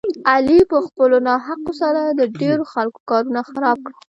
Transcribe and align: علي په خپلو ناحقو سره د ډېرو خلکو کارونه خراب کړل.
علي 0.31 0.59
په 0.71 0.77
خپلو 0.85 1.17
ناحقو 1.27 1.71
سره 1.81 2.01
د 2.19 2.21
ډېرو 2.41 2.63
خلکو 2.73 2.99
کارونه 3.09 3.39
خراب 3.49 3.77
کړل. 3.87 3.99